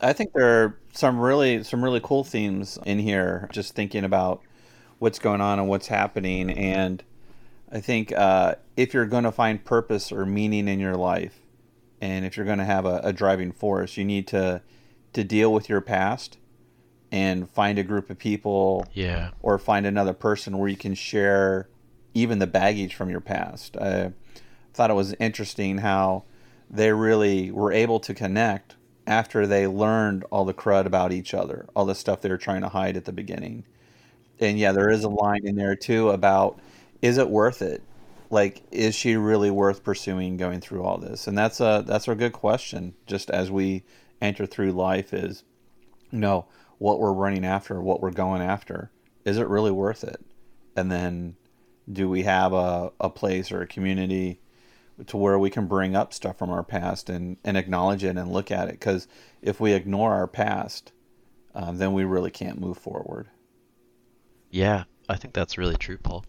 I 0.00 0.12
think 0.12 0.32
there 0.32 0.64
are 0.64 0.78
some 0.92 1.18
really 1.18 1.62
some 1.64 1.82
really 1.82 2.00
cool 2.02 2.24
themes 2.24 2.78
in 2.84 2.98
here. 2.98 3.48
Just 3.52 3.74
thinking 3.74 4.04
about 4.04 4.42
what's 4.98 5.18
going 5.18 5.40
on 5.40 5.58
and 5.58 5.68
what's 5.68 5.86
happening, 5.88 6.50
and 6.50 7.02
I 7.70 7.80
think 7.80 8.12
uh, 8.12 8.54
if 8.76 8.94
you're 8.94 9.06
going 9.06 9.24
to 9.24 9.32
find 9.32 9.62
purpose 9.64 10.10
or 10.10 10.24
meaning 10.24 10.68
in 10.68 10.78
your 10.80 10.96
life, 10.96 11.40
and 12.00 12.24
if 12.24 12.36
you're 12.36 12.46
going 12.46 12.58
to 12.58 12.64
have 12.64 12.86
a, 12.86 13.00
a 13.04 13.12
driving 13.12 13.52
force, 13.52 13.96
you 13.96 14.04
need 14.04 14.26
to 14.28 14.62
to 15.14 15.24
deal 15.24 15.52
with 15.52 15.68
your 15.68 15.80
past 15.80 16.38
and 17.10 17.50
find 17.50 17.78
a 17.78 17.82
group 17.82 18.10
of 18.10 18.18
people 18.18 18.86
Yeah. 18.92 19.30
or 19.40 19.58
find 19.58 19.86
another 19.86 20.12
person 20.12 20.58
where 20.58 20.68
you 20.68 20.76
can 20.76 20.94
share 20.94 21.68
even 22.12 22.38
the 22.38 22.46
baggage 22.46 22.94
from 22.94 23.08
your 23.08 23.20
past. 23.22 23.76
I 23.78 24.12
thought 24.74 24.90
it 24.90 24.94
was 24.94 25.14
interesting 25.18 25.78
how 25.78 26.24
they 26.68 26.92
really 26.92 27.50
were 27.50 27.72
able 27.72 28.00
to 28.00 28.12
connect 28.12 28.76
after 29.06 29.46
they 29.46 29.66
learned 29.66 30.24
all 30.30 30.44
the 30.44 30.52
crud 30.52 30.84
about 30.84 31.12
each 31.12 31.32
other, 31.32 31.66
all 31.74 31.86
the 31.86 31.94
stuff 31.94 32.20
they 32.20 32.28
were 32.28 32.36
trying 32.36 32.60
to 32.60 32.68
hide 32.68 32.96
at 32.98 33.06
the 33.06 33.12
beginning. 33.12 33.64
And 34.38 34.58
yeah, 34.58 34.72
there 34.72 34.90
is 34.90 35.02
a 35.04 35.08
line 35.08 35.46
in 35.46 35.56
there 35.56 35.74
too 35.74 36.10
about 36.10 36.60
is 37.02 37.18
it 37.18 37.30
worth 37.30 37.62
it? 37.62 37.82
Like 38.30 38.62
is 38.70 38.94
she 38.94 39.16
really 39.16 39.50
worth 39.50 39.82
pursuing 39.82 40.36
going 40.36 40.60
through 40.60 40.82
all 40.82 40.98
this? 40.98 41.26
And 41.26 41.36
that's 41.36 41.60
a 41.60 41.82
that's 41.86 42.08
a 42.08 42.14
good 42.14 42.32
question 42.32 42.94
just 43.06 43.30
as 43.30 43.50
we 43.50 43.84
enter 44.20 44.46
through 44.46 44.72
life 44.72 45.14
is 45.14 45.44
you 46.10 46.18
know 46.18 46.46
what 46.78 47.00
we're 47.00 47.12
running 47.12 47.44
after, 47.44 47.80
what 47.80 48.00
we're 48.00 48.10
going 48.10 48.42
after. 48.42 48.90
Is 49.24 49.38
it 49.38 49.48
really 49.48 49.70
worth 49.70 50.04
it? 50.04 50.24
And 50.76 50.90
then 50.90 51.36
do 51.90 52.08
we 52.08 52.22
have 52.22 52.52
a, 52.52 52.92
a 53.00 53.10
place 53.10 53.50
or 53.50 53.62
a 53.62 53.66
community 53.66 54.40
to 55.06 55.16
where 55.16 55.38
we 55.38 55.50
can 55.50 55.66
bring 55.66 55.96
up 55.96 56.12
stuff 56.12 56.38
from 56.38 56.50
our 56.50 56.62
past 56.62 57.08
and, 57.08 57.36
and 57.44 57.56
acknowledge 57.56 58.04
it 58.04 58.16
and 58.16 58.32
look 58.32 58.50
at 58.50 58.68
it? 58.68 58.72
Because 58.72 59.08
if 59.42 59.60
we 59.60 59.72
ignore 59.72 60.12
our 60.12 60.26
past, 60.26 60.92
uh, 61.54 61.72
then 61.72 61.92
we 61.92 62.04
really 62.04 62.30
can't 62.30 62.60
move 62.60 62.78
forward. 62.78 63.28
Yeah, 64.50 64.84
I 65.08 65.16
think 65.16 65.34
that's 65.34 65.58
really 65.58 65.76
true, 65.76 65.98
Paul. 65.98 66.24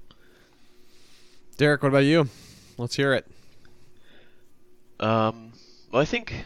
Derek, 1.59 1.83
what 1.83 1.89
about 1.89 2.05
you? 2.05 2.29
Let's 2.77 2.95
hear 2.95 3.13
it. 3.13 3.27
Um, 4.97 5.51
well, 5.91 6.01
I 6.01 6.05
think 6.05 6.45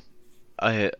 I 0.57 0.91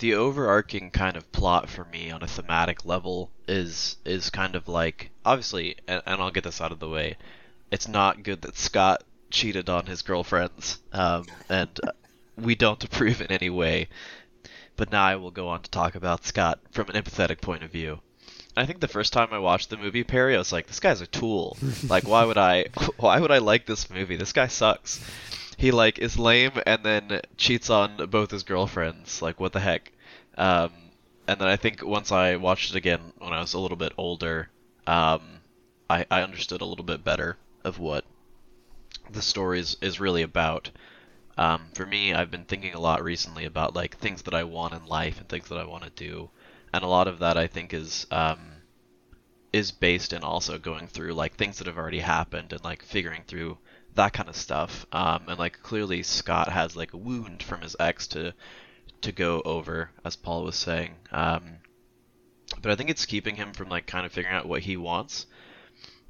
the 0.00 0.14
overarching 0.14 0.90
kind 0.90 1.16
of 1.16 1.30
plot 1.30 1.68
for 1.68 1.84
me 1.84 2.10
on 2.10 2.24
a 2.24 2.26
thematic 2.26 2.84
level 2.84 3.30
is 3.46 3.98
is 4.04 4.30
kind 4.30 4.56
of 4.56 4.66
like 4.66 5.12
obviously, 5.24 5.76
and, 5.86 6.02
and 6.06 6.20
I'll 6.20 6.32
get 6.32 6.42
this 6.42 6.60
out 6.60 6.72
of 6.72 6.80
the 6.80 6.88
way. 6.88 7.18
It's 7.70 7.86
not 7.86 8.24
good 8.24 8.42
that 8.42 8.58
Scott 8.58 9.04
cheated 9.30 9.68
on 9.68 9.86
his 9.86 10.02
girlfriends, 10.02 10.80
um, 10.92 11.26
and 11.48 11.78
we 12.36 12.56
don't 12.56 12.82
approve 12.82 13.20
in 13.20 13.30
any 13.30 13.48
way. 13.48 13.90
But 14.74 14.90
now 14.90 15.04
I 15.04 15.14
will 15.14 15.30
go 15.30 15.46
on 15.46 15.62
to 15.62 15.70
talk 15.70 15.94
about 15.94 16.26
Scott 16.26 16.58
from 16.72 16.88
an 16.88 17.00
empathetic 17.00 17.40
point 17.40 17.62
of 17.62 17.70
view. 17.70 18.00
I 18.56 18.66
think 18.66 18.80
the 18.80 18.88
first 18.88 19.12
time 19.12 19.28
I 19.30 19.38
watched 19.38 19.70
the 19.70 19.76
movie 19.76 20.04
Perry, 20.04 20.34
I 20.34 20.38
was 20.38 20.52
like, 20.52 20.66
"This 20.66 20.80
guy's 20.80 21.00
a 21.00 21.06
tool. 21.06 21.56
like, 21.88 22.06
why 22.06 22.24
would 22.24 22.38
I? 22.38 22.66
Why 22.98 23.20
would 23.20 23.30
I 23.30 23.38
like 23.38 23.66
this 23.66 23.90
movie? 23.90 24.16
This 24.16 24.32
guy 24.32 24.48
sucks." 24.48 25.00
He 25.56 25.72
like 25.72 25.98
is 25.98 26.18
lame 26.18 26.52
and 26.64 26.82
then 26.82 27.20
cheats 27.36 27.68
on 27.68 28.06
both 28.08 28.30
his 28.30 28.44
girlfriends. 28.44 29.20
Like, 29.20 29.38
what 29.38 29.52
the 29.52 29.60
heck? 29.60 29.92
Um, 30.38 30.72
and 31.28 31.38
then 31.40 31.48
I 31.48 31.56
think 31.56 31.84
once 31.84 32.10
I 32.10 32.36
watched 32.36 32.70
it 32.70 32.76
again 32.76 33.12
when 33.18 33.32
I 33.32 33.40
was 33.40 33.54
a 33.54 33.58
little 33.58 33.76
bit 33.76 33.92
older, 33.98 34.48
um, 34.86 35.20
I, 35.88 36.06
I 36.10 36.22
understood 36.22 36.60
a 36.60 36.64
little 36.64 36.84
bit 36.84 37.04
better 37.04 37.36
of 37.62 37.78
what 37.78 38.04
the 39.10 39.22
story 39.22 39.60
is, 39.60 39.76
is 39.80 40.00
really 40.00 40.22
about. 40.22 40.70
Um, 41.36 41.68
for 41.74 41.86
me, 41.86 42.14
I've 42.14 42.30
been 42.30 42.44
thinking 42.44 42.74
a 42.74 42.80
lot 42.80 43.02
recently 43.02 43.44
about 43.44 43.74
like 43.74 43.96
things 43.98 44.22
that 44.22 44.34
I 44.34 44.44
want 44.44 44.74
in 44.74 44.86
life 44.86 45.20
and 45.20 45.28
things 45.28 45.48
that 45.48 45.58
I 45.58 45.64
want 45.64 45.84
to 45.84 45.90
do, 45.90 46.30
and 46.72 46.84
a 46.84 46.88
lot 46.88 47.08
of 47.08 47.20
that 47.20 47.36
I 47.36 47.46
think 47.46 47.74
is 47.74 48.06
um, 48.10 48.38
is 49.52 49.72
based 49.72 50.12
in 50.12 50.22
also 50.22 50.58
going 50.58 50.86
through 50.86 51.12
like 51.12 51.34
things 51.34 51.58
that 51.58 51.66
have 51.66 51.78
already 51.78 52.00
happened 52.00 52.52
and 52.52 52.64
like 52.64 52.82
figuring 52.82 53.22
through 53.26 53.58
that 53.94 54.12
kind 54.12 54.28
of 54.28 54.36
stuff. 54.36 54.86
Um, 54.92 55.24
and 55.28 55.38
like 55.38 55.62
clearly 55.62 56.02
Scott 56.02 56.48
has 56.48 56.76
like 56.76 56.92
a 56.92 56.98
wound 56.98 57.42
from 57.42 57.62
his 57.62 57.76
ex 57.78 58.06
to 58.08 58.34
to 59.02 59.12
go 59.12 59.40
over, 59.44 59.90
as 60.04 60.16
Paul 60.16 60.44
was 60.44 60.56
saying. 60.56 60.94
Um, 61.10 61.58
but 62.60 62.70
I 62.70 62.76
think 62.76 62.90
it's 62.90 63.06
keeping 63.06 63.36
him 63.36 63.52
from 63.52 63.68
like 63.68 63.86
kind 63.86 64.06
of 64.06 64.12
figuring 64.12 64.36
out 64.36 64.48
what 64.48 64.62
he 64.62 64.76
wants. 64.76 65.26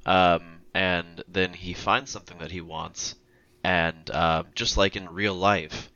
Um, 0.05 0.61
and 0.73 1.23
then 1.27 1.53
he 1.53 1.73
finds 1.73 2.11
something 2.11 2.37
that 2.39 2.51
he 2.51 2.61
wants, 2.61 3.15
and 3.63 4.09
uh, 4.09 4.43
just 4.55 4.77
like 4.77 4.95
in 4.95 5.09
real 5.09 5.35
life, 5.35 5.90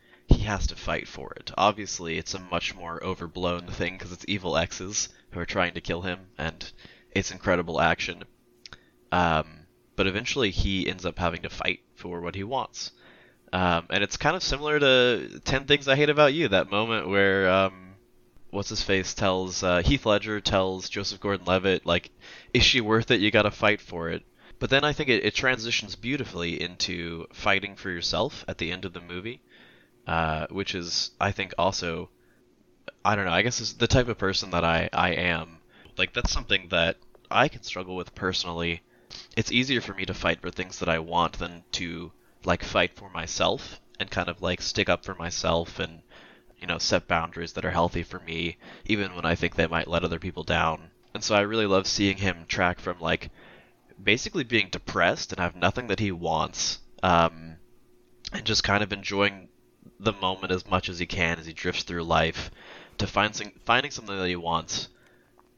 has 0.46 0.68
to 0.68 0.76
fight 0.76 1.08
for 1.08 1.32
it. 1.34 1.52
Obviously, 1.58 2.18
it's 2.18 2.34
a 2.34 2.40
much 2.40 2.74
more 2.74 3.04
overblown 3.04 3.68
thing 3.68 3.98
because 3.98 4.12
it's 4.12 4.26
evil 4.28 4.58
exes 4.58 5.10
who 5.32 5.40
are 5.40 5.46
trying 5.46 5.74
to 5.74 5.82
kill 5.82 6.02
him, 6.02 6.28
and 6.38 6.72
it's 7.12 7.32
incredible 7.32 7.80
action. 7.80 8.24
Um, 9.12 9.68
but 9.96 10.08
eventually, 10.08 10.52
he 10.52 10.90
ends 10.90 11.06
up 11.06 11.20
having 11.20 11.44
to 11.44 11.50
fight 11.50 11.82
for 11.96 12.22
what 12.22 12.36
he 12.36 12.44
wants. 12.44 12.92
Um, 13.54 13.86
and 13.90 14.04
it's 14.04 14.18
kind 14.18 14.36
of 14.36 14.44
similar 14.44 14.80
to 14.80 15.40
10 15.46 15.66
Things 15.66 15.88
I 15.88 15.96
Hate 15.96 16.10
About 16.10 16.34
You, 16.34 16.50
that 16.50 16.72
moment 16.72 17.08
where, 17.08 17.50
um, 17.50 17.96
what's 18.50 18.70
his 18.70 18.82
face 18.82 19.14
tells, 19.14 19.64
uh, 19.64 19.82
Heath 19.82 20.06
Ledger 20.06 20.42
tells 20.42 20.90
Joseph 20.90 21.20
Gordon 21.20 21.46
Levitt, 21.46 21.86
like, 21.86 22.12
is 22.54 22.64
she 22.64 22.82
worth 22.82 23.12
it? 23.12 23.22
You 23.22 23.32
gotta 23.32 23.52
fight 23.52 23.82
for 23.82 24.10
it. 24.10 24.24
But 24.58 24.70
then 24.70 24.84
I 24.84 24.94
think 24.94 25.10
it, 25.10 25.24
it 25.24 25.36
transitions 25.36 25.96
beautifully 25.96 26.62
into 26.62 27.28
fighting 27.34 27.76
for 27.76 27.90
yourself 27.90 28.46
at 28.48 28.58
the 28.58 28.72
end 28.72 28.86
of 28.86 28.94
the 28.94 29.02
movie, 29.02 29.42
uh, 30.08 30.48
which 30.50 30.76
is, 30.76 31.12
I 31.20 31.32
think, 31.32 31.54
also, 31.58 32.10
I 33.04 33.16
don't 33.16 33.26
know, 33.26 33.32
I 33.32 33.42
guess 33.42 33.62
is 33.62 33.74
the 33.74 33.88
type 33.88 34.08
of 34.08 34.18
person 34.18 34.52
that 34.52 34.64
I, 34.64 34.90
I 34.94 35.12
am. 35.12 35.58
Like, 35.98 36.14
that's 36.14 36.32
something 36.32 36.68
that 36.70 36.98
I 37.32 37.48
can 37.48 37.64
struggle 37.64 37.96
with 37.96 38.16
personally. 38.16 38.82
It's 39.36 39.52
easier 39.52 39.82
for 39.82 39.94
me 39.94 40.06
to 40.06 40.14
fight 40.14 40.42
for 40.42 40.50
things 40.50 40.80
that 40.80 40.90
I 40.90 41.00
want 41.00 41.40
than 41.40 41.64
to 41.74 42.12
like 42.46 42.64
fight 42.64 42.96
for 42.96 43.10
myself 43.10 43.80
and 44.00 44.12
kind 44.12 44.30
of 44.30 44.42
like 44.42 44.62
stick 44.62 44.90
up 44.90 45.04
for 45.04 45.16
myself 45.16 45.80
and 45.80 46.02
you 46.60 46.68
know 46.68 46.78
set 46.78 47.08
boundaries 47.08 47.54
that 47.54 47.66
are 47.66 47.72
healthy 47.72 48.04
for 48.04 48.20
me 48.20 48.58
even 48.86 49.16
when 49.16 49.26
I 49.26 49.36
think 49.36 49.56
they 49.56 49.68
might 49.68 49.88
let 49.88 50.04
other 50.04 50.20
people 50.20 50.44
down. 50.44 50.92
And 51.14 51.24
so 51.24 51.34
I 51.36 51.42
really 51.42 51.66
love 51.66 51.88
seeing 51.88 52.18
him 52.18 52.46
track 52.48 52.80
from 52.80 53.00
like 53.00 53.30
basically 54.02 54.44
being 54.44 54.70
depressed 54.70 55.32
and 55.32 55.40
have 55.40 55.56
nothing 55.56 55.88
that 55.88 56.00
he 56.00 56.12
wants 56.12 56.80
um, 57.02 57.56
and 58.34 58.46
just 58.46 58.64
kind 58.64 58.84
of 58.84 58.92
enjoying 58.92 59.48
the 60.00 60.14
moment 60.14 60.52
as 60.52 60.68
much 60.68 60.90
as 60.90 61.00
he 61.00 61.06
can 61.06 61.40
as 61.40 61.46
he 61.46 61.54
drifts 61.54 61.84
through 61.84 62.04
life 62.04 62.52
to 62.98 63.08
find 63.08 63.36
some, 63.36 63.52
finding 63.66 63.92
something 63.92 64.18
that 64.18 64.28
he 64.28 64.36
wants 64.36 64.90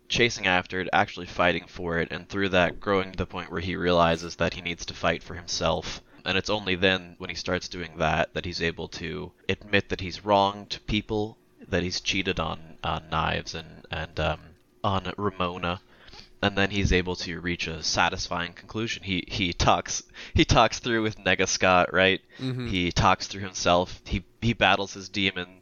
chasing 0.10 0.48
after 0.48 0.80
it 0.80 0.90
actually 0.94 1.26
fighting 1.26 1.66
for 1.68 2.00
it 2.00 2.12
and 2.12 2.30
through 2.30 2.50
that 2.50 2.80
growing 2.80 3.12
to 3.12 3.18
the 3.18 3.26
point 3.26 3.52
where 3.52 3.62
he 3.62 3.76
realizes 3.76 4.36
that 4.38 4.54
he 4.54 4.62
needs 4.62 4.86
to 4.86 4.94
fight 4.94 5.22
for 5.22 5.36
himself. 5.36 6.02
And 6.26 6.38
it's 6.38 6.50
only 6.50 6.76
then 6.76 7.16
when 7.18 7.30
he 7.30 7.36
starts 7.36 7.68
doing 7.68 7.98
that 7.98 8.34
that 8.34 8.46
he's 8.46 8.62
able 8.62 8.88
to 8.90 9.32
admit 9.48 9.90
that 9.90 10.02
he's 10.02 10.26
wronged 10.26 10.80
people, 10.88 11.38
that 11.68 11.84
he's 11.84 12.02
cheated 12.02 12.40
on 12.40 12.78
on 12.84 13.10
knives 13.10 13.56
and 13.56 13.86
and 13.92 14.20
um, 14.20 14.40
on 14.84 15.14
Ramona, 15.18 15.82
and 16.42 16.58
then 16.58 16.70
he's 16.72 16.92
able 16.94 17.16
to 17.18 17.40
reach 17.40 17.68
a 17.68 17.84
satisfying 17.84 18.54
conclusion. 18.54 19.04
He 19.04 19.24
he 19.28 19.54
talks 19.54 20.04
he 20.34 20.46
talks 20.46 20.80
through 20.80 21.04
with 21.04 21.18
Nega 21.20 21.48
Scott, 21.48 21.94
right? 21.94 22.22
Mhm. 22.40 22.70
He 22.70 22.92
talks 22.92 23.28
through 23.28 23.42
himself. 23.42 24.02
He 24.06 24.24
he 24.42 24.54
battles 24.54 24.94
his 24.94 25.10
demon 25.10 25.62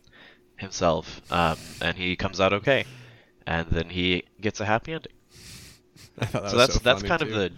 himself, 0.57 1.21
um, 1.31 1.57
and 1.81 1.97
he 1.97 2.15
comes 2.15 2.39
out 2.39 2.53
okay, 2.53 2.85
and 3.45 3.67
then 3.69 3.89
he 3.89 4.23
gets 4.41 4.59
a 4.59 4.65
happy 4.65 4.93
ending. 4.93 5.13
I 6.19 6.25
thought 6.25 6.43
that 6.43 6.51
so 6.51 6.57
that's 6.57 6.79
that's 6.79 7.01
funny, 7.01 7.09
kind 7.09 7.21
too. 7.21 7.27
of 7.27 7.31
the 7.31 7.51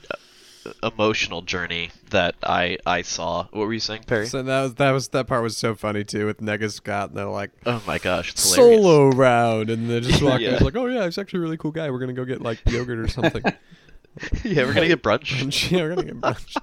emotional 0.84 1.42
journey 1.42 1.92
that 2.10 2.36
I 2.44 2.78
I 2.86 3.02
saw. 3.02 3.48
What 3.52 3.68
were 3.68 3.74
you 3.74 3.80
saying, 3.80 4.04
Perry? 4.08 4.28
So 4.28 4.44
that 4.44 4.62
was 4.62 4.74
that 4.76 4.92
was 4.92 5.08
that 5.10 5.28
part 5.28 5.44
was 5.44 5.58
so 5.58 5.76
funny 5.76 6.04
too 6.04 6.26
with 6.26 6.40
Nega 6.40 6.72
Scott 6.72 7.10
and 7.10 7.18
they're 7.18 7.26
like 7.26 7.52
oh 7.66 7.82
my 7.86 7.98
gosh, 7.98 8.32
it's 8.32 8.42
solo 8.42 9.10
round 9.10 9.70
and 9.70 9.90
then 9.90 10.04
just 10.04 10.22
walk 10.24 10.40
Yeah. 10.40 10.52
He's 10.52 10.62
like, 10.62 10.76
oh 10.76 10.86
yeah, 10.88 11.06
he's 11.06 11.18
actually 11.18 11.40
a 11.40 11.42
really 11.42 11.58
cool 11.58 11.72
guy. 11.72 11.90
We're 11.90 12.00
gonna 12.00 12.14
go 12.14 12.26
get 12.26 12.42
like 12.42 12.60
yogurt 12.66 13.00
or 13.00 13.08
something. 13.08 13.44
yeah, 14.44 14.64
we're 14.64 14.74
gonna 14.74 14.88
get 14.88 15.04
brunch. 15.04 15.28
Brunch. 15.38 15.72
yeah, 15.72 15.82
we're 15.82 15.96
gonna 15.96 16.04
get 16.04 16.22
brunch. 16.22 16.58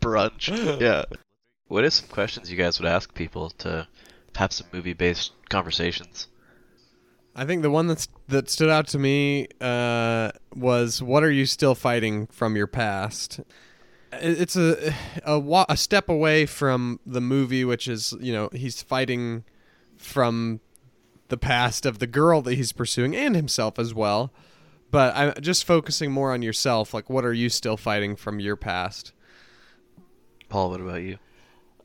brunch. 0.00 0.80
Yeah. 0.80 1.04
What 1.68 1.84
are 1.84 1.90
some 1.90 2.08
questions 2.08 2.50
you 2.50 2.56
guys 2.56 2.80
would 2.80 2.88
ask 2.88 3.14
people 3.14 3.50
to 3.50 3.86
have 4.36 4.52
some 4.52 4.66
movie-based 4.72 5.32
conversations? 5.50 6.28
I 7.38 7.44
think 7.44 7.62
the 7.62 7.70
one 7.70 7.86
that's 7.86 8.08
that 8.26 8.50
stood 8.50 8.68
out 8.68 8.88
to 8.88 8.98
me 8.98 9.46
uh, 9.60 10.32
was 10.56 11.00
what 11.00 11.22
are 11.22 11.30
you 11.30 11.46
still 11.46 11.76
fighting 11.76 12.26
from 12.26 12.56
your 12.56 12.66
past? 12.66 13.38
It's 14.12 14.56
a 14.56 14.92
a, 15.22 15.38
wa- 15.38 15.66
a 15.68 15.76
step 15.76 16.08
away 16.08 16.46
from 16.46 16.98
the 17.06 17.20
movie, 17.20 17.64
which 17.64 17.86
is 17.86 18.12
you 18.20 18.32
know 18.32 18.48
he's 18.52 18.82
fighting 18.82 19.44
from 19.96 20.58
the 21.28 21.36
past 21.36 21.86
of 21.86 22.00
the 22.00 22.08
girl 22.08 22.42
that 22.42 22.54
he's 22.54 22.72
pursuing 22.72 23.14
and 23.14 23.36
himself 23.36 23.78
as 23.78 23.94
well. 23.94 24.32
But 24.90 25.14
I'm 25.14 25.32
just 25.40 25.64
focusing 25.64 26.10
more 26.10 26.32
on 26.32 26.42
yourself. 26.42 26.92
Like, 26.92 27.08
what 27.08 27.24
are 27.24 27.32
you 27.32 27.50
still 27.50 27.76
fighting 27.76 28.16
from 28.16 28.40
your 28.40 28.56
past? 28.56 29.12
Paul, 30.48 30.70
what 30.70 30.80
about 30.80 31.02
you? 31.02 31.18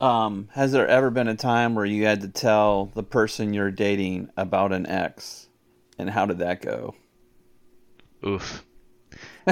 Um, 0.04 0.48
has 0.52 0.72
there 0.72 0.86
ever 0.88 1.10
been 1.10 1.28
a 1.28 1.34
time 1.36 1.74
where 1.74 1.84
you 1.84 2.04
had 2.04 2.20
to 2.22 2.28
tell 2.28 2.86
the 2.94 3.02
person 3.02 3.54
you're 3.54 3.70
dating 3.70 4.28
about 4.36 4.72
an 4.72 4.86
ex 4.86 5.48
And 5.98 6.10
how 6.10 6.26
did 6.26 6.38
that 6.38 6.60
go? 6.60 6.94
Oof. 8.26 8.64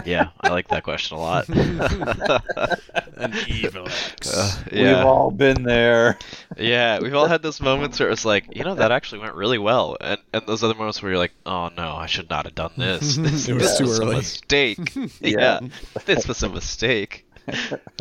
Yeah, 0.07 0.29
I 0.41 0.49
like 0.49 0.69
that 0.69 0.83
question 0.85 1.19
a 1.19 1.21
lot. 1.21 1.47
An 3.17 3.35
evil 3.47 3.87
X. 3.87 4.33
Uh, 4.37 4.65
We've 4.73 4.97
all 4.97 5.31
been 5.31 5.63
there. 5.65 6.19
yeah, 6.57 6.99
we've 6.99 7.15
all 7.15 7.27
had 7.27 7.43
those 7.43 7.61
moments 7.61 8.01
where 8.01 8.09
it's 8.11 8.25
like, 8.25 8.57
you 8.57 8.65
know, 8.65 8.75
that 8.75 8.91
actually 8.91 9.21
went 9.21 9.35
really 9.35 9.59
well, 9.59 9.97
and 10.01 10.19
and 10.33 10.47
those 10.47 10.65
other 10.65 10.75
moments 10.75 11.03
where 11.03 11.13
you're 11.13 11.19
like, 11.19 11.35
oh 11.45 11.69
no, 11.77 11.95
I 11.95 12.07
should 12.07 12.31
not 12.31 12.47
have 12.47 12.55
done 12.55 12.73
this. 12.79 13.17
This, 13.23 13.49
It 13.49 13.53
was 13.55 13.63
this 13.65 13.79
too 13.79 13.85
was 13.85 14.01
early. 14.01 14.15
a 14.15 14.17
mistake. 14.17 14.95
Yeah. 15.21 15.61
yeah, 15.63 15.69
this 16.07 16.27
was 16.27 16.43
a 16.43 16.49
mistake. 16.49 17.27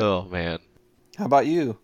Oh 0.00 0.22
man. 0.22 0.58
How 1.18 1.26
about 1.26 1.46
you? 1.46 1.78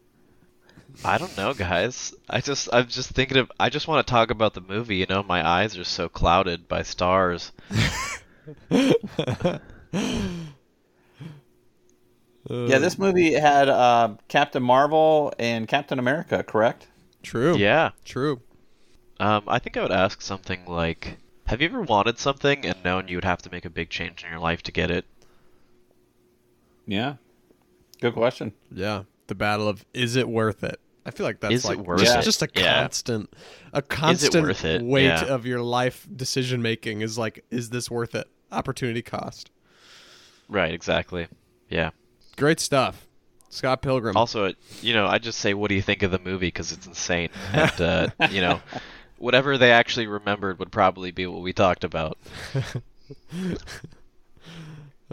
I 1.04 1.18
don't 1.18 1.36
know, 1.36 1.54
guys. 1.54 2.14
I 2.28 2.40
just 2.40 2.68
I'm 2.72 2.88
just 2.88 3.10
thinking 3.10 3.38
of 3.38 3.50
I 3.58 3.70
just 3.70 3.86
want 3.88 4.06
to 4.06 4.10
talk 4.10 4.30
about 4.30 4.54
the 4.54 4.60
movie, 4.60 4.96
you 4.96 5.06
know, 5.06 5.22
my 5.22 5.46
eyes 5.46 5.78
are 5.78 5.84
so 5.84 6.08
clouded 6.08 6.68
by 6.68 6.82
stars. 6.82 7.52
Yeah, 12.50 12.78
this 12.78 12.98
movie 12.98 13.34
had 13.34 13.68
uh, 13.68 14.14
Captain 14.28 14.62
Marvel 14.62 15.34
and 15.38 15.68
Captain 15.68 15.98
America, 15.98 16.42
correct? 16.42 16.86
True. 17.22 17.56
Yeah. 17.56 17.90
True. 18.04 18.40
Um 19.20 19.42
I 19.48 19.58
think 19.58 19.76
I 19.76 19.82
would 19.82 19.92
ask 19.92 20.22
something 20.22 20.64
like 20.66 21.18
have 21.46 21.60
you 21.60 21.68
ever 21.68 21.82
wanted 21.82 22.18
something 22.18 22.64
and 22.64 22.82
known 22.84 23.08
you 23.08 23.16
would 23.16 23.24
have 23.24 23.42
to 23.42 23.50
make 23.50 23.64
a 23.64 23.70
big 23.70 23.90
change 23.90 24.22
in 24.24 24.30
your 24.30 24.38
life 24.38 24.62
to 24.62 24.72
get 24.72 24.90
it? 24.90 25.04
Yeah. 26.86 27.14
Good 28.00 28.14
question. 28.14 28.52
Yeah. 28.70 29.02
The 29.26 29.34
battle 29.34 29.68
of 29.68 29.84
is 29.92 30.16
it 30.16 30.28
worth 30.28 30.62
it? 30.62 30.80
I 31.08 31.10
feel 31.10 31.26
like 31.26 31.40
that's 31.40 31.54
Is 31.54 31.64
like 31.64 31.78
worth 31.78 32.00
just, 32.00 32.16
it? 32.18 32.22
just 32.22 32.42
a 32.42 32.48
Yeah. 32.54 32.80
constant 32.82 33.32
a 33.72 33.82
constant 33.82 34.84
weight 34.84 35.04
Yeah. 35.06 35.24
of 35.24 35.46
your 35.46 35.60
life 35.62 36.06
decision 36.14 36.60
making 36.62 37.00
is 37.00 37.16
like 37.18 37.44
is 37.50 37.70
this 37.70 37.90
worth 37.90 38.14
it? 38.14 38.28
Opportunity 38.52 39.02
cost. 39.02 39.50
Right, 40.48 40.72
exactly. 40.72 41.26
Yeah. 41.68 41.90
Great 42.36 42.60
stuff. 42.60 43.06
Scott 43.50 43.80
Pilgrim. 43.82 44.16
Also, 44.16 44.52
you 44.82 44.92
know, 44.94 45.06
I 45.06 45.18
just 45.18 45.38
say, 45.38 45.54
what 45.54 45.68
do 45.70 45.74
you 45.74 45.82
think 45.82 46.02
of 46.02 46.10
the 46.10 46.18
movie? 46.18 46.48
Because 46.48 46.70
it's 46.72 46.86
insane. 46.86 47.30
And, 47.52 47.80
uh, 47.80 48.08
you 48.30 48.42
know, 48.42 48.60
whatever 49.16 49.56
they 49.56 49.72
actually 49.72 50.06
remembered 50.06 50.58
would 50.58 50.70
probably 50.70 51.10
be 51.10 51.26
what 51.26 51.40
we 51.42 51.52
talked 51.52 51.84
about. 51.84 52.18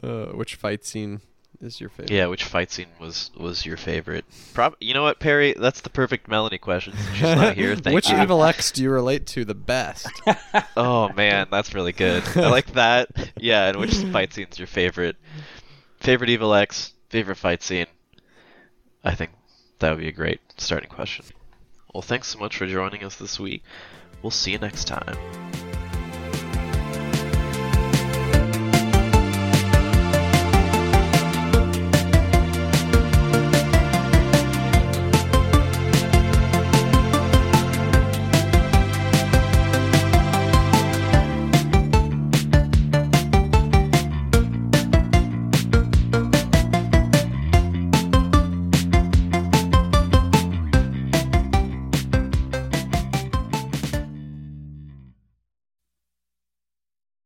Uh, 0.03 0.25
which 0.33 0.55
fight 0.55 0.83
scene 0.83 1.21
is 1.61 1.79
your 1.79 1.89
favorite? 1.89 2.11
Yeah, 2.11 2.27
which 2.27 2.43
fight 2.43 2.71
scene 2.71 2.87
was 2.99 3.31
was 3.37 3.65
your 3.65 3.77
favorite? 3.77 4.25
Prob- 4.53 4.75
you 4.79 4.93
know 4.93 5.03
what, 5.03 5.19
Perry? 5.19 5.53
That's 5.57 5.81
the 5.81 5.89
perfect 5.89 6.27
Melanie 6.27 6.57
question. 6.57 6.93
She's 7.13 7.21
not 7.21 7.55
here. 7.55 7.75
Thank 7.75 7.87
you. 7.87 7.93
which 7.93 8.09
you. 8.09 8.21
evil 8.21 8.43
X 8.43 8.71
do 8.71 8.83
you 8.83 8.89
relate 8.89 9.25
to 9.27 9.45
the 9.45 9.55
best? 9.55 10.07
Oh 10.77 11.09
man, 11.13 11.47
that's 11.49 11.73
really 11.73 11.93
good. 11.93 12.23
I 12.35 12.49
like 12.49 12.73
that. 12.73 13.09
Yeah, 13.37 13.67
and 13.69 13.77
which 13.77 13.95
fight 13.95 14.33
scene's 14.33 14.57
your 14.59 14.67
favorite? 14.67 15.15
Favorite 15.99 16.29
Evil 16.29 16.53
X, 16.53 16.93
favorite 17.09 17.37
fight 17.37 17.63
scene. 17.63 17.87
I 19.03 19.15
think 19.15 19.31
that 19.79 19.89
would 19.91 19.99
be 19.99 20.07
a 20.07 20.11
great 20.11 20.41
starting 20.57 20.89
question. 20.89 21.25
Well, 21.93 22.01
thanks 22.01 22.27
so 22.27 22.39
much 22.39 22.57
for 22.57 22.67
joining 22.67 23.03
us 23.03 23.15
this 23.15 23.39
week. 23.39 23.63
We'll 24.21 24.31
see 24.31 24.51
you 24.51 24.59
next 24.59 24.85
time. 24.85 25.15